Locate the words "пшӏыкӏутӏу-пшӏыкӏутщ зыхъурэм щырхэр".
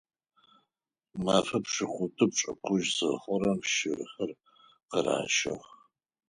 1.63-4.31